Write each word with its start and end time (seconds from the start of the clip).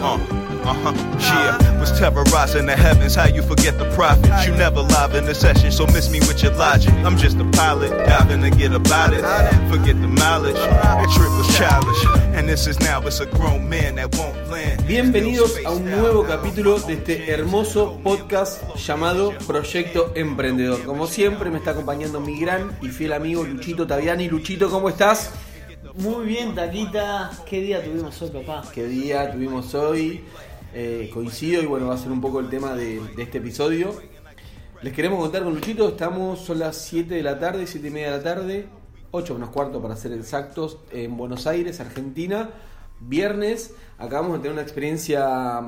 Uh, 0.00 0.14
uh-huh, 0.62 0.94
yeah. 1.18 1.80
Was 1.80 1.90
terrorizing 1.98 2.66
the 2.66 2.76
heavens, 2.76 3.16
how 3.16 3.26
you 3.26 3.42
forget 3.42 3.78
the 3.78 3.90
prophets. 3.96 4.46
You 4.46 4.52
never 4.52 4.80
live 4.80 5.16
in 5.16 5.24
the 5.24 5.34
session, 5.34 5.72
so 5.72 5.86
miss 5.86 6.08
me 6.08 6.20
with 6.20 6.40
your 6.40 6.54
logic. 6.54 6.92
I'm 7.04 7.16
just 7.16 7.38
a 7.38 7.44
pilot, 7.50 7.90
diving 8.06 8.42
to 8.42 8.50
get 8.50 8.72
about 8.72 9.12
it. 9.12 9.22
Forget 9.68 10.00
the 10.00 10.06
mileage, 10.06 10.54
that 10.54 11.10
trip 11.10 11.30
was 11.30 11.48
childish. 11.56 12.04
And 12.36 12.48
this 12.48 12.68
is 12.68 12.78
now, 12.78 13.00
it's 13.06 13.18
a 13.18 13.26
grown 13.26 13.68
man 13.68 13.96
that 13.96 14.14
won't 14.16 14.36
land. 14.48 14.86
Bienvenidos 14.86 15.58
a 15.66 15.70
un 15.72 15.90
nuevo 15.90 16.24
capítulo 16.24 16.78
de 16.78 16.92
este 16.94 17.32
hermoso 17.32 17.98
podcast 18.04 18.62
llamado 18.76 19.32
Proyecto 19.48 20.12
Emprendedor. 20.14 20.84
Como 20.84 21.08
siempre 21.08 21.50
me 21.50 21.58
está 21.58 21.72
acompañando 21.72 22.20
mi 22.20 22.38
gran 22.38 22.70
y 22.80 22.88
fiel 22.88 23.14
amigo 23.14 23.42
Luchito 23.42 23.84
Taviani. 23.84 24.28
Luchito, 24.28 24.70
¿cómo 24.70 24.88
estás? 24.88 25.32
Muy 25.98 26.26
bien, 26.26 26.54
Taquita. 26.54 27.32
¿Qué 27.44 27.60
día 27.60 27.82
tuvimos 27.82 28.22
hoy, 28.22 28.30
papá? 28.30 28.62
¿Qué 28.72 28.86
día 28.86 29.32
tuvimos 29.32 29.74
hoy? 29.74 30.20
Eh, 30.72 31.10
coincido 31.12 31.60
y 31.60 31.66
bueno, 31.66 31.88
va 31.88 31.94
a 31.94 31.98
ser 31.98 32.12
un 32.12 32.20
poco 32.20 32.38
el 32.38 32.48
tema 32.48 32.76
de, 32.76 33.00
este 33.18 33.38
episodio. 33.38 33.96
Les 34.80 34.92
queremos 34.92 35.18
contar 35.18 35.42
con 35.42 35.56
Luchito, 35.56 35.88
estamos, 35.88 36.38
son 36.38 36.60
las 36.60 36.76
7 36.76 37.16
de 37.16 37.22
la 37.24 37.40
tarde, 37.40 37.66
7 37.66 37.88
y 37.88 37.90
media 37.90 38.12
de 38.12 38.16
la 38.18 38.22
tarde, 38.22 38.66
8 39.10 39.34
menos 39.34 39.50
cuarto 39.50 39.82
para 39.82 39.96
ser 39.96 40.12
exactos, 40.12 40.78
en 40.92 41.16
Buenos 41.16 41.48
Aires, 41.48 41.80
Argentina. 41.80 42.50
Viernes, 43.00 43.74
acabamos 43.98 44.34
de 44.34 44.38
tener 44.38 44.52
una 44.52 44.62
experiencia 44.62 45.60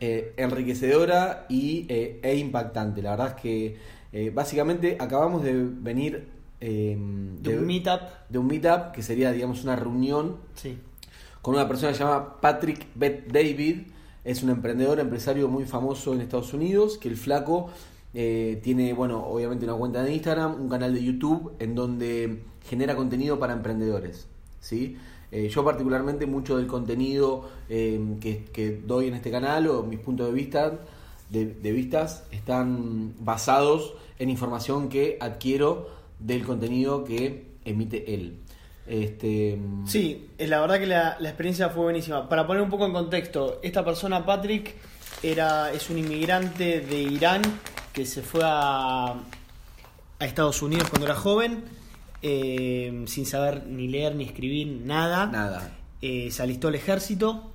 eh, 0.00 0.34
enriquecedora 0.36 1.46
y, 1.48 1.86
eh, 1.88 2.20
e 2.22 2.36
impactante. 2.36 3.00
La 3.00 3.12
verdad 3.12 3.28
es 3.36 3.42
que 3.42 3.76
eh, 4.12 4.30
básicamente 4.34 4.98
acabamos 5.00 5.42
de 5.42 5.54
venir 5.54 6.37
eh, 6.60 6.96
De 7.40 7.58
un 7.58 7.66
meetup. 7.66 8.00
de 8.28 8.38
un 8.38 8.46
meetup, 8.46 8.92
que 8.92 9.02
sería, 9.02 9.32
digamos, 9.32 9.62
una 9.64 9.76
reunión 9.76 10.36
Sí. 10.54 10.78
con 11.42 11.54
una 11.54 11.66
persona 11.68 11.92
que 11.92 11.98
se 11.98 12.04
llama 12.04 12.40
Patrick 12.40 12.86
Bet 12.94 13.30
David. 13.32 13.82
Es 14.24 14.42
un 14.42 14.50
emprendedor, 14.50 15.00
empresario 15.00 15.48
muy 15.48 15.64
famoso 15.64 16.12
en 16.12 16.20
Estados 16.20 16.52
Unidos, 16.52 16.98
que 16.98 17.08
el 17.08 17.16
flaco 17.16 17.70
eh, 18.14 18.58
tiene, 18.62 18.92
bueno, 18.94 19.24
obviamente 19.24 19.64
una 19.64 19.74
cuenta 19.74 20.02
de 20.02 20.12
Instagram, 20.14 20.60
un 20.60 20.68
canal 20.68 20.94
de 20.94 21.04
YouTube 21.04 21.52
en 21.58 21.74
donde 21.74 22.42
genera 22.68 22.96
contenido 22.96 23.38
para 23.38 23.52
emprendedores. 23.52 24.26
¿sí? 24.60 24.96
Eh, 25.30 25.48
yo 25.50 25.62
particularmente 25.64 26.24
mucho 26.26 26.56
del 26.56 26.66
contenido 26.66 27.48
eh, 27.68 28.00
que, 28.20 28.44
que 28.46 28.80
doy 28.84 29.08
en 29.08 29.14
este 29.14 29.30
canal 29.30 29.66
o 29.68 29.82
mis 29.82 30.00
puntos 30.00 30.26
de 30.26 30.32
vista 30.32 30.78
de, 31.30 31.46
de 31.46 31.72
vistas 31.72 32.24
están 32.32 33.12
basados 33.20 33.92
en 34.18 34.30
información 34.30 34.88
que 34.88 35.18
adquiero 35.20 35.88
del 36.18 36.44
contenido 36.44 37.04
que 37.04 37.52
emite 37.64 38.14
él. 38.14 38.40
Este, 38.86 39.58
Sí, 39.84 40.28
la 40.38 40.60
verdad 40.60 40.78
que 40.78 40.86
la, 40.86 41.16
la 41.20 41.28
experiencia 41.28 41.68
fue 41.68 41.84
buenísima. 41.84 42.28
Para 42.28 42.46
poner 42.46 42.62
un 42.62 42.70
poco 42.70 42.86
en 42.86 42.92
contexto, 42.92 43.60
esta 43.62 43.84
persona, 43.84 44.24
Patrick, 44.24 44.74
era, 45.22 45.72
es 45.72 45.90
un 45.90 45.98
inmigrante 45.98 46.80
de 46.80 47.02
Irán 47.02 47.42
que 47.92 48.06
se 48.06 48.22
fue 48.22 48.40
a, 48.44 49.14
a 50.18 50.24
Estados 50.24 50.62
Unidos 50.62 50.88
cuando 50.88 51.06
era 51.06 51.14
joven, 51.16 51.64
eh, 52.22 53.04
sin 53.06 53.26
saber 53.26 53.66
ni 53.66 53.88
leer 53.88 54.14
ni 54.14 54.24
escribir 54.24 54.68
nada. 54.68 55.26
Nada. 55.26 55.76
Eh, 56.00 56.30
se 56.30 56.42
alistó 56.42 56.68
al 56.68 56.76
ejército. 56.76 57.52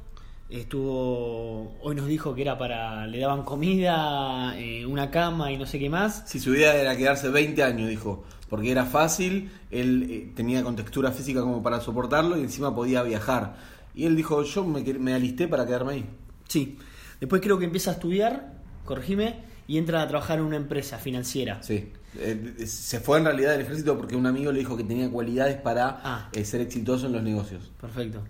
Estuvo. 0.50 1.78
Hoy 1.82 1.96
nos 1.96 2.08
dijo 2.08 2.34
que 2.36 2.42
era 2.42 2.58
para. 2.58 3.08
Le 3.08 3.20
daban 3.20 3.44
comida, 3.44 4.54
eh, 4.58 4.86
una 4.86 5.10
cama 5.12 5.52
y 5.52 5.58
no 5.58 5.66
sé 5.66 5.80
qué 5.80 5.90
más. 5.90 6.24
Si 6.26 6.40
su 6.40 6.54
idea 6.54 6.76
era 6.76 6.96
quedarse 6.96 7.30
20 7.30 7.64
años, 7.64 7.90
dijo, 7.90 8.24
porque 8.50 8.72
era 8.72 8.86
fácil, 8.86 9.52
él 9.72 10.08
eh, 10.10 10.32
tenía 10.36 10.64
contextura 10.64 11.12
física 11.12 11.42
como 11.42 11.62
para 11.64 11.80
soportarlo 11.82 12.38
y 12.38 12.42
encima 12.42 12.74
podía 12.74 13.04
viajar. 13.04 13.56
Y 13.96 14.06
él 14.06 14.16
dijo, 14.16 14.44
yo 14.44 14.64
me, 14.64 14.82
me 14.82 15.14
alisté 15.14 15.48
para 15.48 15.66
quedarme 15.66 15.94
ahí. 15.94 16.06
Sí. 16.48 16.78
Después 17.20 17.42
creo 17.42 17.58
que 17.58 17.66
empieza 17.66 17.92
a 17.92 17.94
estudiar, 17.94 18.54
corregime, 18.86 19.44
y 19.68 19.78
entra 19.78 20.02
a 20.02 20.08
trabajar 20.08 20.40
en 20.40 20.46
una 20.46 20.58
empresa 20.58 20.98
financiera. 20.98 21.62
Sí. 21.64 21.92
Eh, 22.18 22.66
se 22.68 23.00
fue 23.00 23.18
en 23.18 23.26
realidad 23.26 23.52
del 23.54 23.62
ejército 23.62 23.98
porque 23.98 24.16
un 24.16 24.26
amigo 24.28 24.52
le 24.52 24.60
dijo 24.60 24.78
que 24.78 24.84
tenía 24.84 25.10
cualidades 25.10 25.56
para 25.58 26.00
Ah. 26.04 26.30
eh, 26.34 26.44
ser 26.46 26.62
exitoso 26.62 27.08
en 27.08 27.14
los 27.14 27.24
negocios. 27.24 27.72
Perfecto. 27.80 28.24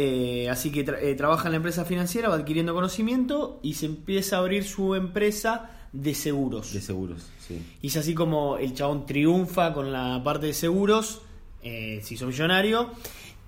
Eh, 0.00 0.48
así 0.48 0.70
que 0.70 0.86
tra- 0.86 0.98
eh, 1.02 1.16
trabaja 1.16 1.48
en 1.48 1.52
la 1.52 1.56
empresa 1.56 1.84
financiera, 1.84 2.28
va 2.28 2.36
adquiriendo 2.36 2.72
conocimiento 2.72 3.58
y 3.64 3.74
se 3.74 3.86
empieza 3.86 4.36
a 4.36 4.38
abrir 4.38 4.62
su 4.62 4.94
empresa 4.94 5.70
de 5.92 6.14
seguros. 6.14 6.72
De 6.72 6.80
seguros, 6.80 7.26
sí. 7.44 7.60
Y 7.82 7.88
es 7.88 7.96
así 7.96 8.14
como 8.14 8.58
el 8.58 8.74
chabón 8.74 9.06
triunfa 9.06 9.74
con 9.74 9.90
la 9.90 10.22
parte 10.22 10.46
de 10.46 10.52
seguros, 10.52 11.22
eh, 11.64 11.98
se 12.04 12.14
hizo 12.14 12.26
millonario 12.28 12.92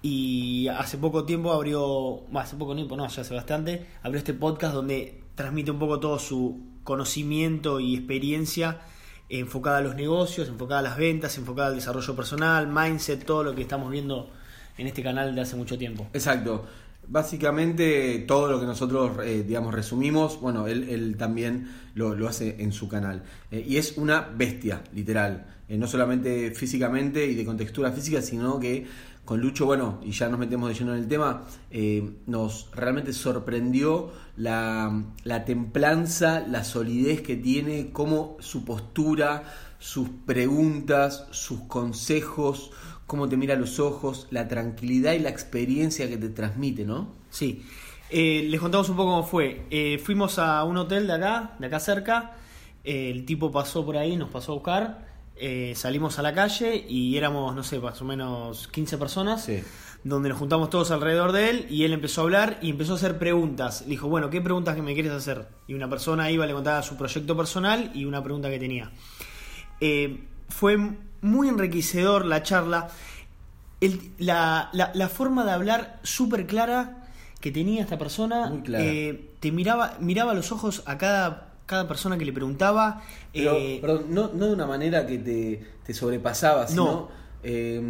y 0.03 0.67
hace 0.67 0.99
poco 0.99 1.23
tiempo 1.25 1.53
abrió, 1.53 2.23
bueno, 2.23 2.41
hace 2.41 2.57
poco 2.57 2.75
tiempo, 2.75 2.97
no, 2.97 3.07
ya 3.07 3.23
hace 3.23 3.33
bastante, 3.33 3.87
abrió 4.03 4.19
este 4.19 4.35
podcast 4.35 4.75
donde 4.75 5.23
transmite 5.37 5.71
un 5.71 5.79
poco 5.79 6.01
todo 6.01 6.19
su 6.19 6.59
conocimiento 6.83 7.79
y 7.79 7.95
experiencia 7.95 8.81
enfocada 9.29 9.79
a 9.79 9.83
los 9.83 9.95
negocios, 9.95 10.49
enfocada 10.49 10.81
a 10.81 10.83
las 10.83 10.97
ventas, 10.97 11.39
enfocada 11.39 11.69
al 11.69 11.77
desarrollo 11.77 12.17
personal, 12.17 12.67
mindset, 12.67 13.25
todo 13.25 13.45
lo 13.45 13.55
que 13.55 13.63
estamos 13.63 13.89
viendo 13.93 14.31
en 14.79 14.87
este 14.87 15.03
canal 15.03 15.35
de 15.35 15.41
hace 15.41 15.57
mucho 15.57 15.77
tiempo. 15.77 16.07
Exacto. 16.13 16.67
Básicamente 17.09 18.25
todo 18.29 18.49
lo 18.49 18.61
que 18.61 18.67
nosotros, 18.67 19.19
eh, 19.25 19.45
digamos, 19.47 19.75
resumimos, 19.75 20.41
bueno, 20.41 20.69
él, 20.69 20.89
él 20.89 21.17
también 21.17 21.69
lo, 21.95 22.15
lo 22.15 22.29
hace 22.29 22.63
en 22.63 22.73
su 22.73 22.89
canal. 22.89 23.25
Eh, 23.51 23.65
y 23.67 23.79
es 23.79 23.97
una 23.97 24.21
bestia, 24.21 24.83
literal. 24.95 25.47
Eh, 25.69 25.77
no 25.77 25.87
solamente 25.87 26.53
físicamente 26.53 27.27
y 27.27 27.35
de 27.35 27.45
contextura 27.45 27.91
física, 27.91 28.23
sino 28.23 28.61
que 28.61 28.87
con 29.25 29.41
Lucho, 29.41 29.67
bueno, 29.67 30.01
y 30.05 30.13
ya 30.13 30.29
nos 30.29 30.39
metemos 30.39 30.69
de 30.69 30.75
lleno 30.75 30.95
en 30.95 31.03
el 31.03 31.09
tema, 31.09 31.45
nos 32.27 32.69
realmente 32.75 33.13
sorprendió 33.13 34.11
la, 34.37 35.05
la 35.23 35.45
templanza, 35.45 36.41
la 36.41 36.65
solidez 36.65 37.21
que 37.21 37.37
tiene, 37.37 37.91
cómo 37.93 38.37
su 38.41 38.65
postura, 38.65 39.45
sus 39.79 40.09
preguntas, 40.27 41.27
sus 41.31 41.61
consejos, 41.63 42.71
cómo 43.11 43.29
te 43.29 43.37
mira 43.37 43.55
a 43.55 43.57
los 43.57 43.81
ojos, 43.81 44.29
la 44.31 44.47
tranquilidad 44.47 45.15
y 45.15 45.19
la 45.19 45.31
experiencia 45.31 46.09
que 46.09 46.17
te 46.17 46.29
transmite, 46.29 46.85
¿no? 46.85 47.09
Sí. 47.29 47.67
Eh, 48.09 48.47
les 48.49 48.61
contamos 48.61 48.89
un 48.89 48.95
poco 48.95 49.11
cómo 49.11 49.25
fue. 49.25 49.67
Eh, 49.69 50.01
fuimos 50.01 50.39
a 50.39 50.63
un 50.63 50.77
hotel 50.77 51.09
de 51.09 51.15
acá, 51.15 51.57
de 51.59 51.67
acá 51.67 51.81
cerca. 51.81 52.37
Eh, 52.85 53.11
el 53.11 53.25
tipo 53.25 53.51
pasó 53.51 53.85
por 53.85 53.97
ahí, 53.97 54.17
nos 54.17 54.31
pasó 54.31 54.53
a 54.53 54.55
buscar. 54.55 55.11
Salimos 55.75 56.21
a 56.21 56.23
la 56.23 56.33
calle 56.33 56.87
y 56.89 57.17
éramos, 57.17 57.53
no 57.53 57.65
sé, 57.65 57.81
más 57.81 58.01
o 58.01 58.05
menos 58.05 58.69
15 58.69 58.97
personas. 58.97 59.45
Sí. 59.45 59.61
Donde 60.05 60.29
nos 60.29 60.39
juntamos 60.39 60.71
todos 60.71 60.93
alrededor 60.93 61.33
de 61.33 61.51
él 61.51 61.67
y 61.69 61.83
él 61.83 61.93
empezó 61.93 62.21
a 62.21 62.25
hablar 62.25 62.59
y 62.63 62.71
empezó 62.71 62.93
a 62.93 62.97
hacer 62.97 63.19
preguntas. 63.19 63.83
Le 63.83 63.89
dijo, 63.89 64.09
bueno, 64.09 64.31
¿qué 64.31 64.41
preguntas 64.41 64.77
que 64.77 64.83
me 64.83 64.95
quieres 64.95 65.11
hacer? 65.11 65.49
Y 65.67 65.75
una 65.75 65.91
persona 65.91 66.31
iba, 66.31 66.47
le 66.47 66.53
contaba 66.53 66.81
su 66.85 66.97
proyecto 66.97 67.37
personal 67.37 67.91
y 67.93 68.05
una 68.05 68.23
pregunta 68.23 68.49
que 68.51 68.61
tenía. 68.61 68.93
Fue 70.49 70.77
muy 71.23 71.49
enriquecedor 71.49 72.25
la 72.27 72.43
charla. 72.43 72.89
El- 73.81 74.13
la, 74.19 74.69
la- 74.73 74.91
la 74.95 75.09
forma 75.09 75.45
de 75.45 75.53
hablar 75.53 76.01
súper 76.03 76.47
clara 76.47 77.07
que 77.41 77.51
tenía 77.51 77.83
esta 77.83 77.97
persona. 77.99 78.47
Muy 78.51 78.61
clara. 78.63 78.85
eh, 78.85 79.31
te 79.41 79.51
miraba, 79.53 79.97
miraba 80.01 80.35
los 80.35 80.53
ojos 80.53 80.83
a 80.87 80.99
cada, 80.99 81.53
cada 81.67 81.89
persona 81.89 82.19
que 82.19 82.25
le 82.27 82.33
preguntaba. 82.33 83.03
Pero, 83.33 83.57
eh, 83.57 83.79
perdón, 83.81 84.07
no, 84.11 84.31
no 84.35 84.47
de 84.47 84.53
una 84.53 84.67
manera 84.67 85.07
que 85.07 85.19
te, 85.19 85.65
te 85.87 85.95
sobrepasaba, 85.95 86.69
sino... 86.69 87.09
eh, 87.43 87.81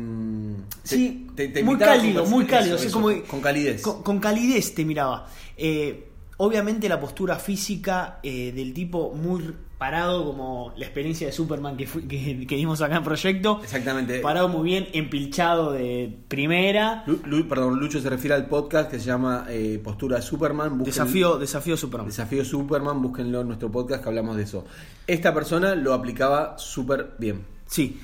te- 0.82 0.88
Sí, 0.88 1.26
te- 1.34 1.48
te 1.48 1.64
muy 1.64 1.76
cálido, 1.76 2.24
muy 2.26 2.44
cálido. 2.46 2.76
eso, 2.76 2.92
como 3.00 3.08
con 3.26 3.40
calidez. 3.40 3.82
Con, 3.82 4.02
con 4.04 4.20
calidez 4.20 4.74
te 4.74 4.84
miraba. 4.84 5.26
Eh, 5.56 6.09
obviamente 6.42 6.88
la 6.88 6.98
postura 6.98 7.36
física 7.36 8.18
eh, 8.22 8.52
del 8.52 8.72
tipo 8.72 9.12
muy 9.14 9.54
parado, 9.76 10.24
como 10.26 10.72
la 10.76 10.84
experiencia 10.84 11.26
de 11.26 11.32
Superman 11.32 11.76
que, 11.76 11.86
fui- 11.86 12.02
que, 12.06 12.46
que 12.46 12.56
dimos 12.56 12.82
acá 12.82 12.96
en 12.96 13.02
Proyecto. 13.04 13.60
Exactamente. 13.62 14.20
Parado 14.20 14.48
muy 14.48 14.62
bien, 14.64 14.88
empilchado 14.92 15.72
de 15.72 16.18
primera. 16.28 17.02
Lu- 17.06 17.20
Lu- 17.24 17.48
perdón, 17.48 17.78
Lucho 17.80 18.00
se 18.00 18.10
refiere 18.10 18.34
al 18.34 18.46
podcast 18.46 18.90
que 18.90 18.98
se 18.98 19.06
llama 19.06 19.46
eh, 19.48 19.80
Postura 19.82 20.20
Superman. 20.20 20.72
Busquen- 20.78 20.84
Desafío, 20.84 21.38
desafío 21.38 21.76
Superman. 21.76 22.08
Desafío 22.08 22.44
Superman, 22.44 23.00
búsquenlo 23.00 23.40
en 23.40 23.46
nuestro 23.46 23.70
podcast 23.70 24.02
que 24.02 24.08
hablamos 24.10 24.36
de 24.36 24.42
eso. 24.42 24.66
Esta 25.06 25.32
persona 25.32 25.74
lo 25.74 25.94
aplicaba 25.94 26.58
súper 26.58 27.14
bien. 27.18 27.44
Sí. 27.66 28.00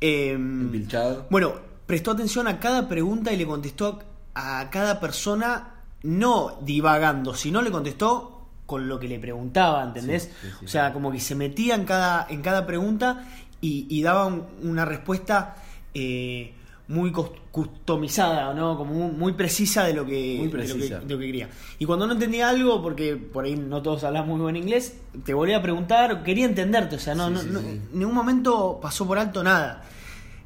Eh, 0.00 0.32
Empilchado. 0.32 1.26
Bueno, 1.30 1.54
prestó 1.86 2.10
atención 2.12 2.48
a 2.48 2.58
cada 2.58 2.88
pregunta 2.88 3.32
y 3.32 3.36
le 3.36 3.46
contestó 3.46 4.00
a 4.34 4.68
cada 4.70 4.98
persona, 5.00 5.79
no 6.02 6.58
divagando, 6.62 7.34
sino 7.34 7.62
le 7.62 7.70
contestó 7.70 8.36
con 8.66 8.88
lo 8.88 8.98
que 9.00 9.08
le 9.08 9.18
preguntaba, 9.18 9.82
¿entendés? 9.84 10.24
Sí, 10.24 10.30
sí, 10.48 10.48
sí. 10.60 10.64
O 10.64 10.68
sea, 10.68 10.92
como 10.92 11.10
que 11.10 11.20
se 11.20 11.34
metía 11.34 11.74
en 11.74 11.84
cada, 11.84 12.26
en 12.30 12.40
cada 12.40 12.66
pregunta 12.66 13.24
y, 13.60 13.86
y 13.90 14.02
daba 14.02 14.26
un- 14.26 14.46
una 14.62 14.84
respuesta 14.84 15.56
eh, 15.92 16.54
muy 16.86 17.10
cus- 17.12 17.30
customizada, 17.50 18.54
¿no? 18.54 18.76
Como 18.76 18.94
muy, 18.94 19.12
muy 19.12 19.32
precisa 19.32 19.84
de 19.84 19.94
lo 19.94 20.04
que, 20.06 20.36
Muy 20.38 20.46
de 20.48 20.52
lo 20.52 20.66
que- 20.66 20.74
precisa. 20.74 21.00
de 21.00 21.14
lo 21.14 21.18
que 21.20 21.26
quería. 21.26 21.48
Y 21.78 21.84
cuando 21.84 22.06
no 22.06 22.12
entendía 22.14 22.48
algo, 22.48 22.80
porque 22.80 23.16
por 23.16 23.44
ahí 23.44 23.56
no 23.56 23.82
todos 23.82 24.04
hablan 24.04 24.26
muy 24.28 24.40
buen 24.40 24.56
inglés, 24.56 24.96
te 25.24 25.34
volvía 25.34 25.56
a 25.58 25.62
preguntar, 25.62 26.22
quería 26.22 26.46
entenderte, 26.46 26.96
o 26.96 26.98
sea, 27.00 27.14
no, 27.14 27.28
no, 27.28 27.42
no- 27.42 27.58
en 27.60 27.88
ningún 27.92 28.14
momento 28.14 28.78
pasó 28.80 29.06
por 29.06 29.18
alto 29.18 29.42
nada. 29.42 29.82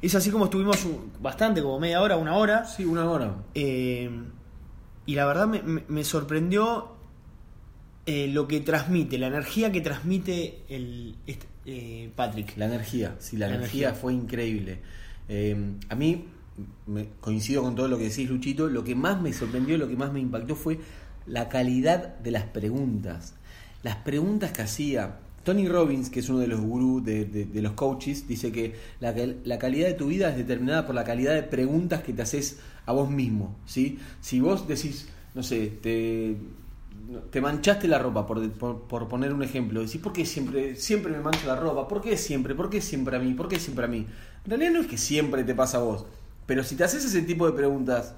Es 0.01 0.13
así 0.15 0.29
como 0.31 0.45
estuvimos 0.45 0.85
bastante, 1.19 1.61
como 1.63 1.79
media 1.79 2.01
hora, 2.01 2.17
una 2.17 2.35
hora. 2.35 2.65
Sí, 2.65 2.85
una 2.85 3.09
hora. 3.09 3.35
Eh, 3.55 4.09
y 5.05 5.15
la 5.15 5.25
verdad 5.25 5.47
me, 5.47 5.61
me- 5.87 6.03
sorprendió 6.03 6.89
eh, 8.05 8.27
lo 8.27 8.47
que 8.47 8.59
transmite, 8.61 9.17
la 9.17 9.27
energía 9.27 9.71
que 9.71 9.81
transmite 9.81 10.59
el 10.69 11.15
este, 11.27 11.47
eh, 11.65 12.09
Patrick. 12.15 12.55
La 12.57 12.65
energía, 12.65 13.15
sí, 13.19 13.37
la, 13.37 13.47
La 13.47 13.55
energía, 13.55 13.87
energía. 13.89 14.01
fue 14.01 14.13
increíble. 14.13 14.79
Eh, 15.27 15.55
a 15.89 15.95
mí, 15.95 16.25
me, 16.87 17.07
coincido 17.19 17.63
con 17.63 17.75
todo 17.75 17.87
lo 17.87 17.97
que 17.97 18.05
decís, 18.09 18.29
Luchito, 18.29 18.67
lo 18.67 18.83
que 18.83 18.95
más 18.95 19.21
me 19.21 19.33
sorprendió, 19.33 19.77
lo 19.77 19.87
que 19.87 19.95
más 19.95 20.11
me 20.13 20.19
impactó 20.19 20.55
fue 20.55 20.79
la 21.25 21.49
calidad 21.49 22.17
de 22.19 22.31
las 22.31 22.43
preguntas. 22.43 23.33
Las 23.83 23.97
preguntas 23.97 24.51
que 24.51 24.61
hacía. 24.61 25.19
Tony 25.43 25.67
Robbins, 25.67 26.09
que 26.09 26.21
es 26.21 26.29
uno 26.29 26.39
de 26.39 26.47
los 26.47 26.59
gurús 26.59 27.03
de, 27.05 27.25
de- 27.25 27.45
de 27.45 27.61
los 27.61 27.73
coaches, 27.73 28.27
dice 28.27 28.51
que 28.51 28.73
la, 28.99 29.13
la 29.43 29.59
calidad 29.59 29.87
de 29.87 29.93
tu 29.93 30.07
vida 30.07 30.29
es 30.31 30.37
determinada 30.37 30.85
por 30.87 30.95
la 30.95 31.03
calidad 31.03 31.35
de 31.35 31.43
preguntas 31.43 32.01
que 32.01 32.13
te 32.13 32.23
haces 32.23 32.59
a 32.85 32.91
vos 32.91 33.09
mismo. 33.09 33.55
¿sí? 33.65 33.99
Si 34.21 34.39
vos 34.39 34.67
decís, 34.67 35.07
no 35.33 35.43
sé, 35.43 35.67
te, 35.81 36.37
te 37.29 37.41
manchaste 37.41 37.87
la 37.87 37.99
ropa, 37.99 38.25
por, 38.25 38.49
por, 38.51 38.81
por 38.83 39.07
poner 39.07 39.33
un 39.33 39.43
ejemplo. 39.43 39.81
Decís, 39.81 40.01
¿por 40.01 40.13
qué 40.13 40.25
siempre, 40.25 40.75
siempre 40.75 41.11
me 41.11 41.19
mancho 41.19 41.47
la 41.47 41.55
ropa? 41.55 41.87
¿Por 41.87 42.01
qué 42.01 42.17
siempre? 42.17 42.55
¿Por 42.55 42.69
qué 42.69 42.81
siempre 42.81 43.17
a 43.17 43.19
mí? 43.19 43.33
¿Por 43.33 43.47
qué 43.47 43.59
siempre 43.59 43.85
a 43.85 43.87
mí? 43.87 44.05
En 44.43 44.49
realidad 44.49 44.71
no 44.71 44.81
es 44.81 44.87
que 44.87 44.97
siempre 44.97 45.43
te 45.43 45.55
pasa 45.55 45.77
a 45.77 45.81
vos. 45.81 46.05
Pero 46.45 46.63
si 46.63 46.75
te 46.75 46.83
haces 46.83 47.03
ese 47.05 47.21
tipo 47.23 47.47
de 47.47 47.53
preguntas 47.53 48.13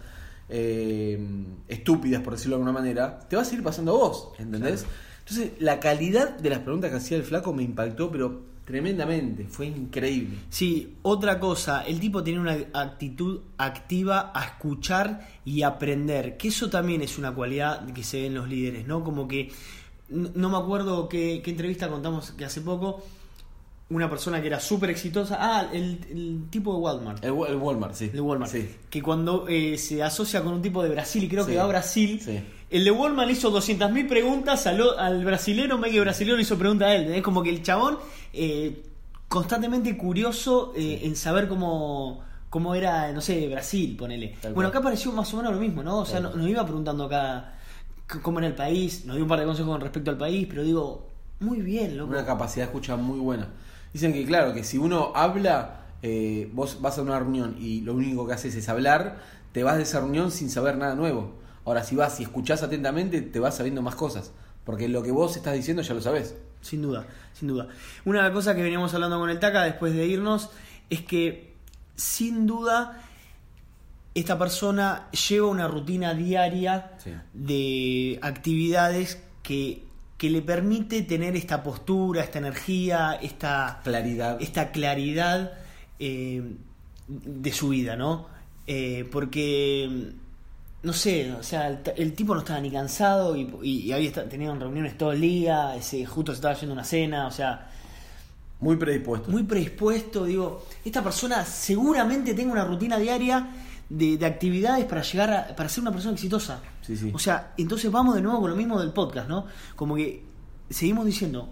eh, 0.49 1.19
estúpidas, 1.67 2.21
por 2.21 2.33
decirlo 2.33 2.57
de 2.57 2.63
alguna 2.63 2.77
manera, 2.77 3.19
te 3.19 3.35
va 3.35 3.41
a 3.41 3.45
seguir 3.45 3.63
pasando 3.63 3.95
a 3.95 3.97
vos, 3.97 4.31
¿entendés? 4.37 4.85
Entonces, 5.19 5.51
la 5.59 5.79
calidad 5.79 6.37
de 6.37 6.49
las 6.49 6.59
preguntas 6.59 6.89
que 6.89 6.97
hacía 6.97 7.17
el 7.17 7.23
flaco 7.23 7.53
me 7.53 7.63
impactó, 7.63 8.11
pero 8.11 8.43
tremendamente. 8.67 9.45
Fue 9.45 9.67
increíble. 9.67 10.39
Sí, 10.49 10.97
otra 11.01 11.39
cosa, 11.39 11.83
el 11.83 12.01
tipo 12.01 12.21
tiene 12.21 12.41
una 12.41 12.57
actitud 12.73 13.39
activa 13.57 14.33
a 14.35 14.43
escuchar 14.43 15.25
y 15.45 15.61
aprender, 15.61 16.35
que 16.35 16.49
eso 16.49 16.69
también 16.69 17.01
es 17.01 17.17
una 17.17 17.33
cualidad 17.33 17.89
que 17.93 18.03
se 18.03 18.19
ve 18.19 18.25
en 18.25 18.35
los 18.35 18.49
líderes, 18.49 18.85
¿no? 18.85 19.05
Como 19.05 19.25
que, 19.25 19.49
no, 20.09 20.49
me 20.49 20.57
acuerdo 20.57 21.07
qué, 21.07 21.41
qué 21.41 21.51
entrevista 21.51 21.87
contamos 21.87 22.31
que 22.31 22.43
hace 22.43 22.59
poco, 22.59 23.05
una 23.89 24.09
persona 24.09 24.41
que 24.41 24.47
era 24.47 24.59
súper 24.59 24.89
exitosa, 24.89 25.37
ah, 25.39 25.69
el, 25.71 25.99
el 26.11 26.41
tipo 26.49 26.73
de 26.73 26.79
Walmart. 26.79 27.23
El, 27.23 27.33
el 27.47 27.55
Walmart, 27.55 27.93
sí. 27.93 28.09
de 28.09 28.19
Walmart, 28.19 28.51
Sí. 28.51 28.69
que 28.89 29.01
cuando 29.01 29.47
eh, 29.47 29.77
se 29.77 30.03
asocia 30.03 30.43
con 30.43 30.53
un 30.53 30.61
tipo 30.61 30.83
de 30.83 30.89
Brasil 30.89 31.23
y 31.23 31.29
creo 31.29 31.45
Sí. 31.45 31.51
que 31.51 31.57
va 31.57 31.63
a 31.63 31.67
Brasil, 31.67 32.19
Sí. 32.21 32.39
el 32.69 32.83
de 32.83 32.91
Walmart 32.91 33.27
le 33.27 33.33
hizo 33.33 33.49
200.000 33.49 34.07
preguntas 34.09 34.67
al, 34.67 34.81
al 34.99 35.23
brasilero, 35.23 35.77
me 35.77 35.89
que 35.89 35.95
el 35.97 36.01
brasilero 36.03 36.35
le 36.35 36.41
hizo 36.43 36.57
preguntas 36.57 36.89
a 36.89 36.95
él, 36.95 37.13
es 37.13 37.21
como 37.23 37.41
que 37.41 37.49
el 37.49 37.63
chabón 37.63 37.97
eh, 38.33 38.83
constantemente 39.29 39.95
curioso 39.97 40.73
eh, 40.75 41.01
en 41.03 41.15
saber 41.15 41.47
cómo 41.47 42.25
cómo 42.49 42.73
era, 42.75 43.11
no 43.11 43.19
sé, 43.19 43.47
Brasil, 43.49 43.95
ponele. 43.97 44.35
Tal 44.41 44.53
bueno, 44.53 44.69
acá 44.69 44.81
pareció 44.81 45.11
más 45.11 45.31
o 45.33 45.37
menos 45.37 45.53
lo 45.53 45.59
mismo, 45.59 45.83
¿no? 45.83 45.99
O 45.99 46.05
sea, 46.05 46.21
no- 46.21 46.33
nos 46.33 46.47
iba 46.47 46.63
preguntando 46.63 47.03
acá 47.03 47.55
cómo 48.21 48.39
era 48.39 48.47
el 48.47 48.55
país, 48.55 49.03
nos 49.05 49.15
dio 49.17 49.23
un 49.25 49.29
par 49.29 49.39
de 49.41 49.45
consejos 49.45 49.69
con 49.71 49.81
respecto 49.81 50.11
al 50.11 50.17
país, 50.17 50.47
pero 50.49 50.63
digo, 50.63 51.07
muy 51.41 51.59
bien, 51.61 51.97
loco. 51.97 52.11
Una 52.11 52.25
capacidad 52.25 52.65
de 52.65 52.71
escucha 52.71 52.95
muy 52.95 53.19
buena. 53.19 53.49
Dicen 53.97 54.13
que, 54.13 54.23
claro, 54.27 54.53
que 54.53 54.63
si 54.63 54.77
uno 54.77 55.11
habla, 55.15 55.79
eh, 56.03 56.51
vos 56.53 56.81
vas 56.81 56.99
a 56.99 57.01
una 57.01 57.17
reunión 57.17 57.55
y 57.59 57.81
lo 57.81 57.95
único 57.95 58.27
que 58.27 58.33
haces 58.33 58.53
es 58.53 58.69
hablar, 58.69 59.17
te 59.53 59.63
vas 59.63 59.77
de 59.77 59.81
esa 59.81 60.01
reunión 60.01 60.29
sin 60.29 60.51
saber 60.51 60.77
nada 60.77 60.93
nuevo. 60.93 61.33
Ahora, 61.65 61.83
si 61.83 61.95
vas 61.95 62.19
y 62.19 62.23
escuchás 62.23 62.61
atentamente, 62.61 63.23
te 63.23 63.39
vas 63.39 63.57
sabiendo 63.57 63.81
más 63.81 63.95
cosas. 63.95 64.33
Porque 64.65 64.87
lo 64.87 65.01
que 65.01 65.09
vos 65.09 65.35
estás 65.35 65.55
diciendo 65.55 65.81
ya 65.81 65.95
lo 65.95 66.01
sabés. 66.01 66.35
Sin 66.61 66.83
duda, 66.83 67.07
sin 67.33 67.47
duda. 67.47 67.69
Una 68.05 68.31
cosa 68.31 68.53
que 68.55 68.61
veníamos 68.61 68.93
hablando 68.93 69.17
con 69.17 69.31
el 69.31 69.39
Taca 69.39 69.63
después 69.63 69.95
de 69.95 70.05
irnos 70.05 70.51
es 70.91 71.01
que, 71.01 71.55
sin 71.95 72.45
duda, 72.45 73.01
esta 74.13 74.37
persona 74.37 75.07
lleva 75.27 75.47
una 75.47 75.67
rutina 75.67 76.13
diaria 76.13 76.91
Sí. 76.99 77.13
de 77.33 78.19
actividades 78.21 79.23
que, 79.41 79.86
que 80.17 80.29
le 80.29 80.41
permite 80.41 81.03
tener 81.03 81.35
esta 81.35 81.61
postura, 81.63 82.23
esta 82.23 82.39
energía, 82.39 83.19
esta, 83.21 83.81
Claridad. 83.83 84.37
esta 84.41 84.71
claridad 84.71 85.53
eh, 85.99 86.41
de 87.07 87.51
su 87.51 87.69
vida, 87.69 87.95
¿no? 87.95 88.27
Eh, 88.65 89.07
porque, 89.11 90.13
no 90.83 90.93
sé, 90.93 91.31
o 91.33 91.43
sea, 91.43 91.67
el, 91.69 91.79
el 91.95 92.13
tipo 92.13 92.33
no 92.33 92.41
estaba 92.41 92.59
ni 92.59 92.71
cansado 92.71 93.35
y, 93.35 93.47
y, 93.63 93.79
y 93.83 93.91
había 93.93 94.11
tenían 94.27 94.59
reuniones 94.59 94.97
todo 94.97 95.11
el 95.13 95.21
día, 95.21 95.75
ese, 95.75 96.05
justo 96.05 96.31
se 96.31 96.37
estaba 96.37 96.55
yendo 96.55 96.73
a 96.73 96.77
una 96.77 96.83
cena, 96.83 97.27
o 97.27 97.31
sea, 97.31 97.69
Muy 98.59 98.75
predispuesto. 98.77 99.29
muy 99.29 99.43
predispuesto, 99.43 100.25
digo, 100.25 100.65
esta 100.83 101.03
persona 101.03 101.45
seguramente 101.45 102.33
tenga 102.33 102.51
una 102.53 102.65
rutina 102.65 102.97
diaria 102.97 103.47
de, 103.89 104.17
de 104.17 104.25
actividades 104.25 104.85
para 104.85 105.01
llegar 105.01 105.31
a, 105.31 105.55
para 105.55 105.69
ser 105.69 105.81
una 105.81 105.91
persona 105.91 106.13
exitosa. 106.13 106.61
Sí, 106.81 106.97
sí. 106.97 107.11
O 107.13 107.19
sea, 107.19 107.53
entonces 107.57 107.91
vamos 107.91 108.15
de 108.15 108.21
nuevo 108.21 108.41
con 108.41 108.49
lo 108.49 108.55
mismo 108.55 108.79
del 108.79 108.91
podcast, 108.91 109.29
¿no? 109.29 109.45
Como 109.75 109.95
que 109.95 110.23
seguimos 110.69 111.05
diciendo, 111.05 111.49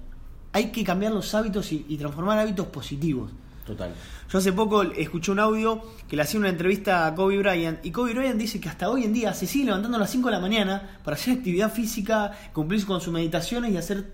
hay 0.52 0.72
que 0.72 0.84
cambiar 0.84 1.12
los 1.12 1.34
hábitos 1.34 1.72
y, 1.72 1.86
y 1.88 1.98
transformar 1.98 2.40
hábitos 2.40 2.68
positivos. 2.68 3.32
Total. 3.66 3.94
Yo 4.30 4.38
hace 4.38 4.54
poco 4.54 4.84
escuché 4.84 5.32
un 5.32 5.40
audio 5.40 5.82
que 6.08 6.16
le 6.16 6.22
hacía 6.22 6.40
una 6.40 6.50
entrevista 6.50 7.08
a 7.08 7.16
Kobe 7.16 7.40
Bryant 7.40 7.84
y 7.84 7.92
Kobe 7.92 8.14
Bryant 8.14 8.38
dice 8.38 8.60
que 8.60 8.70
hasta 8.70 8.90
hoy 8.90 9.04
en 9.04 9.14
día 9.14 9.34
se 9.34 9.48
sigue 9.48 9.66
levantando 9.66 9.98
a 9.98 10.00
las 10.00 10.12
5 10.12 10.28
de 10.28 10.32
la 10.32 10.40
mañana 10.40 11.00
para 11.04 11.16
hacer 11.16 11.38
actividad 11.38 11.72
física, 11.72 12.32
cumplir 12.54 12.86
con 12.86 13.02
sus 13.02 13.12
meditaciones 13.12 13.72
y 13.72 13.78
hacer 13.78 14.14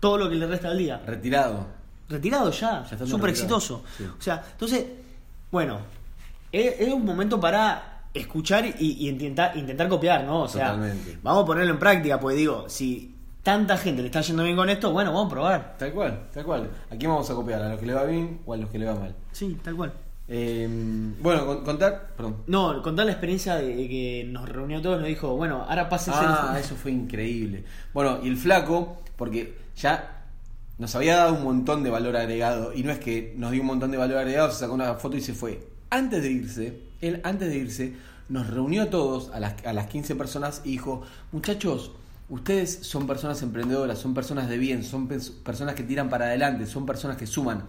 todo 0.00 0.18
lo 0.18 0.28
que 0.28 0.34
le 0.34 0.46
resta 0.46 0.68
del 0.68 0.78
día. 0.78 1.02
Retirado. 1.06 1.66
Retirado 2.08 2.50
ya, 2.50 2.84
súper 3.06 3.30
exitoso. 3.30 3.84
Sí. 3.96 4.04
O 4.04 4.20
sea, 4.20 4.44
entonces, 4.52 4.84
bueno, 5.50 5.78
es, 6.52 6.80
es 6.80 6.92
un 6.92 7.04
momento 7.04 7.38
para 7.40 8.02
escuchar 8.12 8.64
y, 8.66 8.74
y 9.04 9.08
intentar, 9.08 9.56
intentar 9.56 9.88
copiar, 9.88 10.24
¿no? 10.24 10.42
O 10.42 10.48
sea, 10.48 10.72
Totalmente. 10.72 11.18
vamos 11.22 11.44
a 11.44 11.46
ponerlo 11.46 11.72
en 11.72 11.78
práctica, 11.78 12.18
pues 12.18 12.36
digo, 12.36 12.68
si 12.68 13.14
tanta 13.42 13.76
gente 13.78 14.02
le 14.02 14.08
está 14.08 14.20
yendo 14.20 14.42
bien 14.44 14.56
con 14.56 14.68
esto, 14.68 14.90
bueno, 14.92 15.12
vamos 15.12 15.26
a 15.26 15.30
probar. 15.30 15.76
Tal 15.78 15.92
cual, 15.92 16.28
tal 16.34 16.44
cual. 16.44 16.70
¿A 16.90 16.96
quién 16.96 17.10
vamos 17.10 17.30
a 17.30 17.34
copiar? 17.34 17.62
¿A 17.62 17.68
los 17.70 17.78
que 17.80 17.86
le 17.86 17.94
va 17.94 18.04
bien 18.04 18.40
o 18.46 18.52
a 18.52 18.56
los 18.56 18.68
que 18.70 18.78
le 18.78 18.86
va 18.86 18.94
mal? 18.96 19.14
Sí, 19.32 19.56
tal 19.62 19.76
cual. 19.76 19.92
Eh, 20.32 20.68
bueno, 21.20 21.44
con- 21.46 21.64
contar. 21.64 22.10
Perdón. 22.16 22.36
No, 22.46 22.82
contar 22.82 23.04
la 23.06 23.12
experiencia 23.12 23.56
de 23.56 23.74
que 23.88 24.26
nos 24.30 24.48
reunió 24.48 24.78
a 24.78 24.82
todos, 24.82 24.98
nos 24.98 25.08
dijo, 25.08 25.34
bueno, 25.36 25.64
ahora 25.68 25.88
pásense. 25.88 26.20
Ah, 26.22 26.52
el- 26.54 26.60
eso 26.64 26.74
fue 26.76 26.92
increíble. 26.92 27.64
Bueno, 27.94 28.18
y 28.22 28.28
el 28.28 28.36
flaco, 28.36 29.02
porque 29.16 29.56
ya 29.76 30.24
nos 30.78 30.94
había 30.94 31.16
dado 31.16 31.34
un 31.34 31.42
montón 31.44 31.82
de 31.82 31.90
valor 31.90 32.16
agregado, 32.16 32.72
y 32.74 32.82
no 32.84 32.92
es 32.92 32.98
que 32.98 33.34
nos 33.36 33.50
dio 33.50 33.60
un 33.60 33.66
montón 33.68 33.90
de 33.90 33.98
valor 33.98 34.18
agregado, 34.18 34.50
se 34.52 34.58
sacó 34.60 34.74
una 34.74 34.94
foto 34.94 35.16
y 35.16 35.20
se 35.20 35.32
fue. 35.34 35.60
Antes 35.90 36.22
de 36.22 36.30
irse, 36.30 36.80
él 37.00 37.20
antes 37.24 37.48
de 37.48 37.56
irse, 37.56 37.94
nos 38.28 38.46
reunió 38.48 38.82
a 38.84 38.90
todos, 38.90 39.30
a 39.34 39.40
las, 39.40 39.54
a 39.66 39.72
las 39.72 39.86
15 39.88 40.14
personas, 40.14 40.62
y 40.64 40.72
dijo, 40.72 41.02
muchachos, 41.32 41.92
ustedes 42.28 42.78
son 42.82 43.06
personas 43.08 43.42
emprendedoras, 43.42 43.98
son 43.98 44.14
personas 44.14 44.48
de 44.48 44.56
bien, 44.56 44.84
son 44.84 45.08
pers- 45.08 45.32
personas 45.42 45.74
que 45.74 45.82
tiran 45.82 46.08
para 46.08 46.26
adelante, 46.26 46.66
son 46.66 46.86
personas 46.86 47.16
que 47.16 47.26
suman. 47.26 47.64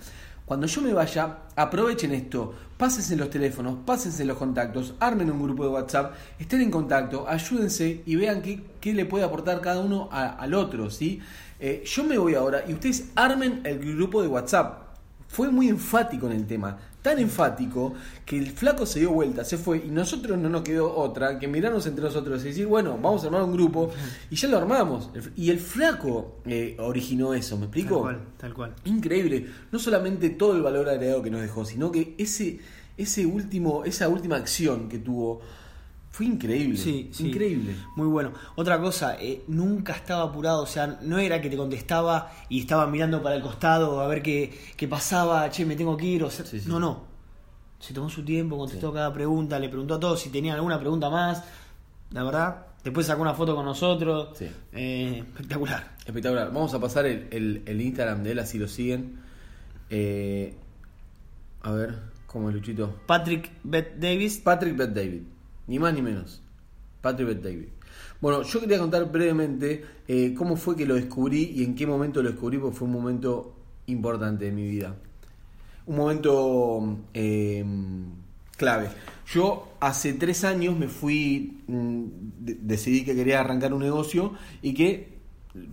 Cuando 0.46 0.68
yo 0.68 0.82
me 0.82 0.94
vaya, 0.94 1.38
aprovechen 1.56 2.12
esto, 2.14 2.54
pásense 2.78 3.16
los 3.16 3.30
teléfonos, 3.30 3.78
pásense 3.86 4.26
los 4.26 4.38
contactos, 4.38 4.94
armen 5.00 5.32
un 5.32 5.42
grupo 5.42 5.64
de 5.64 5.70
WhatsApp, 5.70 6.14
estén 6.38 6.62
en 6.62 6.70
contacto, 6.70 7.26
ayúdense 7.28 8.04
y 8.06 8.16
vean 8.18 8.42
qué, 8.42 8.62
qué 8.82 8.94
le 8.94 9.06
puede 9.06 9.24
aportar 9.24 9.62
cada 9.62 9.80
uno 9.80 10.10
al 10.12 10.54
otro, 10.54 10.90
¿sí? 10.90 11.22
Eh, 11.60 11.84
yo 11.86 12.04
me 12.04 12.18
voy 12.18 12.36
ahora 12.36 12.64
y 12.68 12.74
ustedes 12.74 13.10
armen 13.16 13.62
el 13.64 13.80
grupo 13.96 14.22
de 14.22 14.28
WhatsApp. 14.28 14.80
Fue 15.28 15.50
muy 15.50 15.70
enfático 15.70 16.26
en 16.28 16.34
el 16.34 16.46
tema, 16.46 16.78
tan 17.02 17.20
enfático 17.20 17.94
que 18.26 18.38
el 18.38 18.52
flaco 18.52 18.86
se 18.86 19.00
dio 19.00 19.12
vuelta, 19.12 19.44
se 19.44 19.58
fue 19.58 19.84
y 19.86 19.90
nosotros 19.90 20.38
no 20.38 20.50
nos 20.50 20.62
quedó 20.62 20.96
otra 20.96 21.40
que 21.40 21.48
mirarnos 21.48 21.86
entre 21.88 22.04
nosotros 22.04 22.44
y 22.44 22.50
decir, 22.50 22.68
bueno, 22.68 22.98
vamos 23.02 23.24
a 23.24 23.28
armar 23.28 23.44
un 23.44 23.54
grupo 23.54 23.92
y 24.30 24.36
ya 24.36 24.48
lo 24.48 24.58
armamos. 24.58 25.10
Y 25.36 25.50
el 25.50 25.60
flaco 25.60 26.38
eh, 26.46 26.78
originó 26.80 27.34
eso, 27.34 27.56
¿me 27.58 27.68
Tal 27.68 27.80
explico? 27.80 28.02
cual, 28.02 28.20
tal 28.38 28.54
cual. 28.54 28.76
Increíble, 28.86 29.48
no 29.72 29.80
solamente 29.80 30.30
todo 30.30 30.56
el 30.56 30.62
valor 30.62 30.88
agregado 30.90 31.22
que 31.22 31.32
nos 31.32 31.42
dejó, 31.42 31.66
sino 31.66 31.92
que 31.92 32.16
ese, 32.18 32.60
ese 32.98 33.26
último, 33.26 33.84
esa 33.84 34.08
última 34.08 34.36
acción 34.36 34.88
que 34.88 35.00
tuvo 35.00 35.42
fue 36.12 36.26
increíble. 36.26 36.78
Sí, 36.78 37.10
sí. 37.14 37.30
Increíble. 37.30 37.74
Muy 37.96 38.08
bueno. 38.08 38.34
Otra 38.56 38.80
cosa, 38.80 39.16
eh, 39.20 39.44
nunca 39.48 39.94
estaba 39.94 40.24
apurado, 40.24 40.62
o 40.64 40.68
sea, 40.68 41.00
no 41.02 41.18
era 41.20 41.40
que 41.42 41.50
te 41.50 41.56
contestaba 41.58 42.32
y 42.50 42.60
estaba 42.60 42.86
mirando 42.88 43.24
para 43.24 43.36
el 43.36 43.42
costado 43.42 44.02
a 44.02 44.08
ver 44.08 44.22
qué, 44.22 44.52
qué 44.76 44.88
pasaba, 44.88 45.50
che, 45.50 45.66
me 45.66 45.76
tengo 45.76 45.96
que 45.98 46.06
ir, 46.06 46.24
o 46.24 46.30
sea, 46.30 46.46
Sí, 46.46 46.60
sí. 46.60 46.70
no, 46.70 46.80
no. 46.80 47.04
Se 47.80 47.94
tomó 47.94 48.10
su 48.10 48.24
tiempo, 48.24 48.58
contestó 48.58 48.94
cada 48.94 49.12
pregunta, 49.14 49.58
le 49.58 49.68
preguntó 49.70 49.96
a 49.96 50.00
todos 50.00 50.20
si 50.20 50.30
tenían 50.30 50.56
alguna 50.56 50.80
pregunta 50.80 51.10
más. 51.10 51.44
La 52.12 52.24
verdad, 52.24 52.66
después 52.84 53.08
sacó 53.08 53.22
una 53.22 53.34
foto 53.34 53.56
con 53.56 53.66
nosotros. 53.66 54.38
Sí. 54.38 54.48
Eh, 54.74 55.24
espectacular. 55.26 55.96
Espectacular. 56.06 56.48
Vamos 56.54 56.74
a 56.74 56.80
pasar 56.80 57.06
el, 57.08 57.28
el- 57.32 57.64
el 57.66 57.82
Instagram 57.82 58.22
de 58.22 58.34
él, 58.34 58.40
así 58.40 58.60
lo 58.60 58.68
siguen. 58.68 59.18
Eh, 59.90 60.54
a 61.64 61.72
ver, 61.72 62.00
¿cómo 62.28 62.50
es 62.50 62.56
Luchito? 62.56 62.94
Patrick 63.08 63.50
Beth 63.64 63.96
Davis. 63.98 64.38
Patrick 64.40 64.76
Bet 64.78 64.92
David, 64.92 65.22
ni 65.72 65.80
más 65.80 65.94
ni 65.94 66.02
menos. 66.02 66.42
Patrick 67.02 67.42
David. 67.42 67.70
Bueno, 68.20 68.44
yo 68.44 68.60
quería 68.60 68.78
contar 68.78 69.10
brevemente 69.10 69.84
eh, 70.08 70.34
cómo 70.38 70.58
fue 70.58 70.76
que 70.76 70.86
lo 70.86 70.96
descubrí 70.96 71.54
y 71.56 71.64
en 71.64 71.76
qué 71.76 71.88
momento 71.88 72.22
lo 72.22 72.30
descubrí, 72.30 72.58
porque 72.58 72.76
fue 72.78 72.88
un 72.88 72.94
momento 72.94 73.56
importante 73.88 74.46
de 74.46 74.52
mi 74.52 74.68
vida. 74.68 74.96
Un 75.88 75.96
momento 75.96 76.98
eh, 77.14 77.66
clave. 78.58 78.90
Yo 79.34 79.70
hace 79.80 80.14
tres 80.14 80.44
años 80.44 80.78
me 80.78 80.90
fui, 80.90 81.62
mm, 81.68 82.04
de- 82.40 82.58
decidí 82.62 83.06
que 83.06 83.16
quería 83.16 83.40
arrancar 83.40 83.74
un 83.74 83.80
negocio 83.82 84.34
y 84.62 84.74
que 84.74 85.21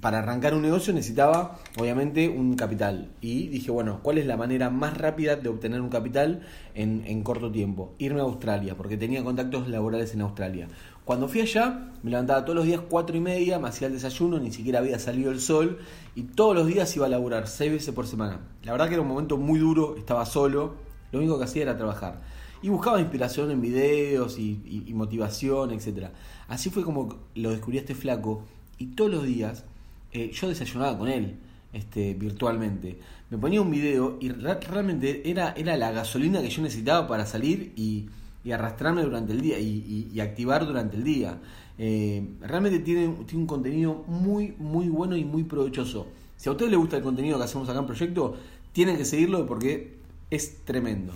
para 0.00 0.18
arrancar 0.18 0.54
un 0.54 0.62
negocio 0.62 0.92
necesitaba 0.92 1.58
obviamente 1.78 2.28
un 2.28 2.56
capital. 2.56 3.10
Y 3.20 3.48
dije, 3.48 3.70
bueno, 3.70 4.00
¿cuál 4.02 4.18
es 4.18 4.26
la 4.26 4.36
manera 4.36 4.70
más 4.70 4.96
rápida 4.98 5.36
de 5.36 5.48
obtener 5.48 5.80
un 5.80 5.88
capital 5.88 6.42
en, 6.74 7.04
en 7.06 7.22
corto 7.22 7.50
tiempo? 7.50 7.94
Irme 7.98 8.20
a 8.20 8.24
Australia, 8.24 8.76
porque 8.76 8.96
tenía 8.96 9.22
contactos 9.22 9.68
laborales 9.68 10.14
en 10.14 10.22
Australia. 10.22 10.68
Cuando 11.04 11.26
fui 11.26 11.40
allá, 11.40 11.90
me 12.02 12.10
levantaba 12.10 12.44
todos 12.44 12.56
los 12.56 12.66
días 12.66 12.82
cuatro 12.88 13.16
y 13.16 13.20
media, 13.20 13.58
me 13.58 13.68
hacía 13.68 13.86
el 13.86 13.94
desayuno, 13.94 14.38
ni 14.38 14.52
siquiera 14.52 14.80
había 14.80 14.98
salido 14.98 15.30
el 15.30 15.40
sol, 15.40 15.78
y 16.14 16.24
todos 16.24 16.54
los 16.54 16.66
días 16.66 16.94
iba 16.96 17.06
a 17.06 17.08
laburar, 17.08 17.48
seis 17.48 17.72
veces 17.72 17.94
por 17.94 18.06
semana. 18.06 18.40
La 18.62 18.72
verdad 18.72 18.88
que 18.88 18.94
era 18.94 19.02
un 19.02 19.08
momento 19.08 19.38
muy 19.38 19.58
duro, 19.58 19.96
estaba 19.96 20.26
solo, 20.26 20.74
lo 21.10 21.18
único 21.18 21.38
que 21.38 21.44
hacía 21.44 21.62
era 21.62 21.76
trabajar. 21.78 22.20
Y 22.60 22.68
buscaba 22.68 23.00
inspiración 23.00 23.50
en 23.50 23.60
videos 23.60 24.38
y, 24.38 24.92
motivación, 24.94 25.70
etc. 25.70 26.08
Así 26.48 26.68
fue 26.70 26.82
como 26.82 27.16
lo 27.36 27.50
descubrí 27.52 27.78
este 27.78 27.94
flaco, 27.94 28.42
y 28.78 28.86
todos 28.86 29.10
los 29.10 29.24
días 29.24 29.64
eh, 30.12 30.30
yo 30.32 30.48
desayunaba 30.48 30.96
con 30.98 31.08
él 31.08 31.36
este, 31.72 32.14
virtualmente. 32.14 32.98
Me 33.30 33.36
ponía 33.38 33.60
un 33.60 33.70
video 33.70 34.16
y 34.20 34.30
realmente 34.30 35.28
era, 35.30 35.52
era 35.56 35.76
la 35.76 35.90
gasolina 35.92 36.40
que 36.40 36.48
yo 36.48 36.62
necesitaba 36.62 37.06
para 37.06 37.26
salir 37.26 37.72
y, 37.76 38.06
y 38.44 38.52
arrastrarme 38.52 39.02
durante 39.02 39.32
el 39.32 39.40
día 39.42 39.58
y, 39.58 39.66
y- 39.66 40.10
y 40.14 40.20
activar 40.20 40.66
durante 40.66 40.96
el 40.96 41.04
día. 41.04 41.38
Eh, 41.76 42.26
realmente 42.40 42.78
tiene, 42.80 43.08
tiene 43.26 43.42
un 43.42 43.46
contenido 43.46 44.04
muy, 44.06 44.54
muy 44.58 44.88
bueno 44.88 45.14
y 45.16 45.24
muy 45.24 45.44
provechoso. 45.44 46.06
Si 46.36 46.48
a 46.48 46.52
ustedes 46.52 46.70
les 46.70 46.80
gusta 46.80 46.96
el 46.96 47.02
contenido 47.02 47.36
que 47.36 47.44
hacemos 47.44 47.68
acá 47.68 47.78
en 47.80 47.86
Proyecto, 47.86 48.36
tienen 48.72 48.96
que 48.96 49.04
seguirlo 49.04 49.46
porque 49.46 49.98
es 50.30 50.64
tremendo. 50.64 51.12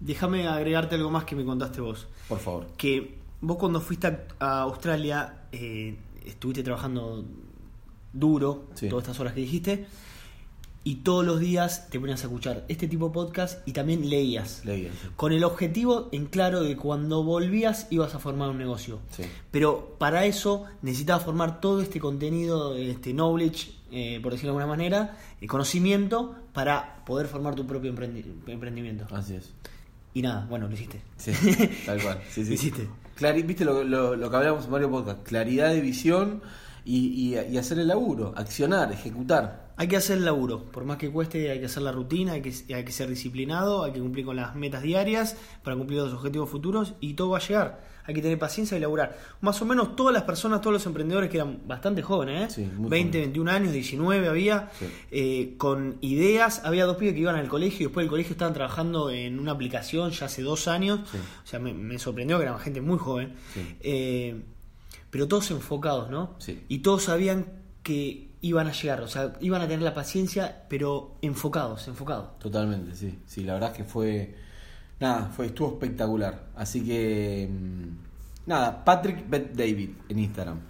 Déjame 0.00 0.46
agregarte 0.48 0.94
algo 0.94 1.10
más 1.10 1.24
que 1.24 1.36
me 1.36 1.44
contaste 1.44 1.80
vos. 1.80 2.06
Por 2.28 2.38
favor. 2.38 2.66
Que 2.76 3.14
vos 3.40 3.56
cuando 3.58 3.80
fuiste 3.80 4.06
a, 4.06 4.18
a 4.40 4.60
Australia 4.62 5.42
eh, 5.52 5.96
estuviste 6.26 6.62
trabajando 6.62 7.24
duro, 8.12 8.66
Sí. 8.74 8.88
todas 8.88 9.04
estas 9.04 9.20
horas 9.20 9.32
que 9.34 9.40
dijiste, 9.40 9.86
y 10.84 10.96
todos 10.96 11.24
los 11.24 11.38
días 11.38 11.88
te 11.90 12.00
ponías 12.00 12.22
a 12.24 12.26
escuchar 12.26 12.64
este 12.68 12.88
tipo 12.88 13.06
de 13.06 13.12
podcast 13.14 13.66
y 13.68 13.72
también 13.72 14.10
leías. 14.10 14.62
Con 15.14 15.32
el 15.32 15.44
objetivo 15.44 16.08
en 16.10 16.26
claro 16.26 16.60
de 16.62 16.76
cuando 16.76 17.22
volvías 17.22 17.86
ibas 17.90 18.16
a 18.16 18.18
formar 18.18 18.50
un 18.50 18.58
negocio. 18.58 18.98
Sí. 19.16 19.22
Pero 19.52 19.94
para 20.00 20.26
eso 20.26 20.64
necesitabas 20.82 21.22
formar 21.24 21.60
todo 21.60 21.80
este 21.82 22.00
contenido, 22.00 22.76
este 22.76 23.12
knowledge, 23.12 23.70
eh, 23.92 24.18
por 24.20 24.32
decirlo 24.32 24.54
de 24.54 24.58
alguna 24.62 24.76
manera, 24.76 25.16
el 25.40 25.46
conocimiento 25.46 26.34
para 26.52 27.04
poder 27.04 27.28
formar 27.28 27.54
tu 27.54 27.64
propio 27.64 27.94
emprendi- 27.94 28.24
emprendimiento. 28.48 29.06
Así 29.14 29.34
es. 29.36 29.52
Y 30.14 30.22
nada, 30.22 30.46
bueno, 30.50 30.66
lo 30.66 30.74
hiciste. 30.74 31.00
Sí, 31.16 31.30
tal 31.86 32.02
cual. 32.02 32.20
Sí, 32.28 32.42
sí. 32.42 32.48
Lo 32.48 32.54
hiciste. 32.54 32.88
Clari- 33.16 33.42
Viste 33.46 33.64
lo, 33.64 33.84
lo- 33.84 34.16
lo 34.16 34.30
que 34.30 34.36
hablamos 34.36 34.64
en 34.66 34.70
varios 34.72 34.90
podcasts, 34.90 35.22
claridad 35.24 35.70
de 35.70 35.80
visión 35.80 36.42
y- 36.84 37.36
y 37.36 37.58
hacer 37.58 37.78
el 37.78 37.88
laburo, 37.88 38.32
accionar, 38.36 38.90
ejecutar. 38.92 39.61
Hay 39.76 39.88
que 39.88 39.96
hacer 39.96 40.18
el 40.18 40.24
laburo, 40.24 40.64
por 40.70 40.84
más 40.84 40.98
que 40.98 41.10
cueste, 41.10 41.50
hay 41.50 41.58
que 41.58 41.66
hacer 41.66 41.82
la 41.82 41.92
rutina, 41.92 42.32
hay 42.32 42.42
que, 42.42 42.52
hay 42.74 42.84
que 42.84 42.92
ser 42.92 43.08
disciplinado, 43.08 43.84
hay 43.84 43.92
que 43.92 44.00
cumplir 44.00 44.24
con 44.26 44.36
las 44.36 44.54
metas 44.54 44.82
diarias 44.82 45.36
para 45.62 45.76
cumplir 45.76 46.00
los 46.00 46.12
objetivos 46.12 46.50
futuros 46.50 46.94
y 47.00 47.14
todo 47.14 47.30
va 47.30 47.38
a 47.38 47.40
llegar. 47.40 47.92
Hay 48.04 48.14
que 48.14 48.20
tener 48.20 48.36
paciencia 48.38 48.76
y 48.76 48.80
laburar. 48.80 49.16
Más 49.42 49.62
o 49.62 49.64
menos 49.64 49.94
todas 49.94 50.12
las 50.12 50.24
personas, 50.24 50.60
todos 50.60 50.74
los 50.74 50.86
emprendedores 50.86 51.30
que 51.30 51.36
eran 51.36 51.60
bastante 51.68 52.02
jóvenes, 52.02 52.50
¿eh? 52.50 52.54
Sí, 52.54 52.60
muy 52.76 52.90
20, 52.90 53.18
jóvenes. 53.18 53.26
21 53.28 53.50
años, 53.50 53.72
19 53.72 54.28
había, 54.28 54.70
Sí. 54.78 54.86
eh, 55.12 55.54
con 55.56 55.98
ideas. 56.00 56.62
Había 56.64 56.84
dos 56.84 56.96
pibes 56.96 57.14
que 57.14 57.20
iban 57.20 57.36
al 57.36 57.48
colegio 57.48 57.82
y 57.82 57.84
después 57.84 58.02
del 58.04 58.10
colegio 58.10 58.32
estaban 58.32 58.54
trabajando 58.54 59.08
en 59.08 59.38
una 59.38 59.52
aplicación 59.52 60.10
ya 60.10 60.26
hace 60.26 60.42
dos 60.42 60.66
años. 60.66 61.00
Sí. 61.12 61.16
O 61.16 61.46
sea, 61.46 61.60
me, 61.60 61.72
me 61.74 61.96
sorprendió 62.00 62.38
que 62.38 62.42
eran 62.42 62.58
gente 62.58 62.80
muy 62.80 62.98
joven. 62.98 63.34
Eh, 63.80 64.42
pero 65.10 65.28
todos 65.28 65.50
enfocados, 65.52 66.10
¿no? 66.10 66.34
Sí. 66.38 66.60
Y 66.68 66.78
todos 66.78 67.04
sabían 67.04 67.61
que 67.82 68.30
iban 68.40 68.66
a 68.66 68.72
llegar, 68.72 69.00
o 69.02 69.08
sea, 69.08 69.34
iban 69.40 69.62
a 69.62 69.66
tener 69.66 69.82
la 69.82 69.94
paciencia, 69.94 70.64
pero 70.68 71.16
enfocados, 71.22 71.86
enfocados. 71.88 72.38
Totalmente, 72.38 72.94
sí. 72.94 73.18
Sí, 73.26 73.44
la 73.44 73.54
verdad 73.54 73.70
es 73.70 73.76
que 73.78 73.84
fue. 73.84 74.34
Nada, 75.00 75.30
fue, 75.34 75.46
estuvo 75.46 75.68
espectacular. 75.68 76.46
Así 76.56 76.84
que. 76.84 77.48
mm, 77.50 78.12
Nada, 78.46 78.84
Patrick 78.84 79.28
Bet 79.28 79.52
David 79.54 79.90
en 80.08 80.18
Instagram. 80.18 80.60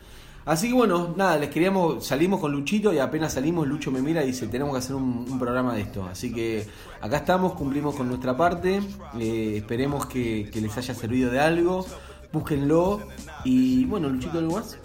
Así 0.45 0.69
que 0.69 0.75
bueno, 0.75 1.15
nada, 1.17 1.39
les 1.39 1.51
queríamos, 1.51 2.05
salimos 2.05 2.41
con 2.41 2.51
Luchito 2.51 2.93
y 2.93 2.99
apenas 2.99 3.33
salimos, 3.33 3.67
Lucho 3.67 3.93
me 3.93 4.03
mira 4.03 4.25
y 4.25 4.27
dice, 4.27 4.49
tenemos 4.49 4.75
que 4.75 4.79
hacer 4.81 4.97
un, 4.97 5.25
un 5.31 5.39
programa 5.39 5.75
de 5.75 5.83
esto. 5.83 6.05
Así 6.05 6.33
que 6.33 6.67
acá 7.01 7.19
estamos, 7.19 7.53
cumplimos 7.53 7.95
con 7.95 8.09
nuestra 8.09 8.37
parte, 8.37 8.83
eh, 9.21 9.55
esperemos 9.59 10.07
que, 10.07 10.51
que 10.53 10.61
les 10.61 10.77
haya 10.77 10.95
servido 10.95 11.31
de 11.31 11.39
algo, 11.39 11.87
búsquenlo 12.33 13.01
y 13.45 13.85
bueno, 13.85 14.09
Luchito, 14.09 14.39
¿algo 14.39 14.57
más? 14.57 14.79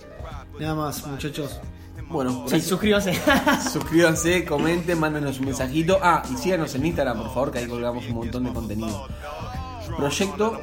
Nada 0.60 0.76
más, 0.76 1.06
muchachos. 1.08 1.60
Bueno, 2.10 2.46
Sí, 2.48 2.62
suscríbanse. 2.62 3.14
Suscríbanse, 3.72 4.46
comenten, 4.46 5.00
mándenos 5.00 5.40
un 5.40 5.46
mensajito. 5.48 6.00
Ah, 6.02 6.24
y 6.32 6.38
síganos 6.38 6.74
en 6.76 6.86
Instagram, 6.86 7.18
por 7.18 7.28
favor, 7.34 7.52
que 7.52 7.60
ahí 7.60 7.68
colgamos 7.68 8.06
un 8.08 8.16
montón 8.16 8.44
de 8.46 8.54
contenido. 8.54 9.08
Proyecto 9.98 10.60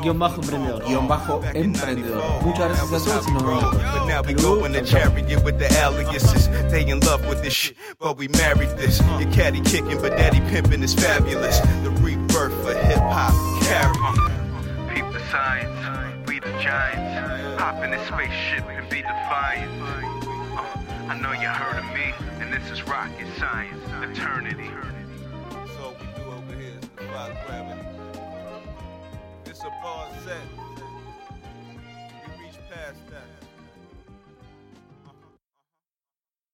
Guión 0.00 0.18
bajo 0.18 0.40
emprendedor. 0.40 0.84
guion 0.86 1.08
bajo 1.08 1.40
emprendedor. 1.52 2.22
Muchas 2.42 2.68
gracias 2.68 3.02
a 3.02 3.04
todos 3.04 3.28
y 3.28 3.32
nos 3.32 3.42
vemos. 3.44 3.64
But 3.74 4.06
now 4.06 4.22
we 4.26 4.34
go 4.34 4.64
in 4.64 4.72
the 4.72 4.82
chariot 4.82 5.42
with 5.44 5.58
the 5.58 5.68
aliases. 5.82 6.48
They 6.70 6.88
in 6.88 7.00
love 7.00 7.20
with 7.28 7.42
this 7.42 7.52
shit, 7.52 7.76
but 7.98 8.16
we 8.16 8.28
married 8.28 8.70
this. 8.78 9.00
Your 9.20 9.30
caddy 9.32 9.60
kicking, 9.60 10.00
but 10.00 10.16
daddy 10.16 10.40
pimping 10.50 10.82
is 10.82 10.94
fabulous. 10.94 11.60
The 11.82 11.90
rebirth 12.00 12.54
for 12.62 12.74
hip 12.74 12.98
hop, 12.98 13.34
carry. 13.62 14.94
Peep 14.94 15.12
the 15.12 15.20
science, 15.30 16.26
we 16.28 16.38
the 16.38 16.52
giants. 16.62 17.60
Hop 17.60 17.82
in 17.84 17.90
the 17.90 17.98
spaceship 18.06 18.64
and 18.68 18.88
be 18.88 19.02
defiant. 19.02 20.07
I 21.08 21.18
know 21.18 21.32
you 21.32 21.48
heard 21.48 21.78
of 21.78 21.86
me, 21.94 22.12
and 22.38 22.52
this 22.52 22.70
is 22.70 22.86
rocket 22.86 23.26
science, 23.38 23.82
eternity. 24.02 24.68
So 25.74 25.96
we 25.98 26.06
do 26.22 26.30
over 26.30 26.54
here 26.54 26.74
is 26.82 26.88
five 27.10 27.34
gravity. 27.46 27.80
It's 29.46 29.60
a 29.60 29.70
bar 29.82 30.10
set. 30.22 30.57